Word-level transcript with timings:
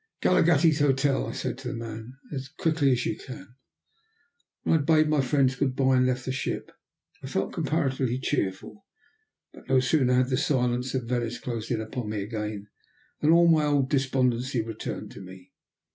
"Galaghetti's 0.19 0.79
hotel," 0.79 1.27
I 1.27 1.31
said 1.31 1.59
to 1.59 1.67
the 1.67 1.75
man, 1.75 2.15
"and 2.31 2.33
as 2.39 2.49
quickly 2.49 2.91
as 2.91 3.05
you 3.05 3.15
can." 3.15 3.53
When 4.63 4.73
I 4.73 4.77
had 4.77 4.85
bade 4.87 5.07
my 5.07 5.21
friends 5.21 5.55
"good 5.57 5.75
bye" 5.75 5.95
and 5.97 6.07
left 6.07 6.25
the 6.25 6.31
ship, 6.31 6.71
I 7.21 7.27
felt 7.27 7.53
comparatively 7.53 8.17
cheerful, 8.17 8.87
but 9.53 9.69
no 9.69 9.79
sooner 9.79 10.15
had 10.15 10.29
the 10.29 10.37
silence 10.37 10.95
of 10.95 11.03
Venice 11.03 11.37
closed 11.37 11.69
in 11.69 11.81
upon 11.81 12.09
me 12.09 12.23
again 12.23 12.65
than 13.19 13.29
all 13.29 13.47
my 13.47 13.65
old 13.65 13.91
despondency 13.91 14.63
returned 14.63 15.11
to 15.11 15.21
me. 15.21 15.51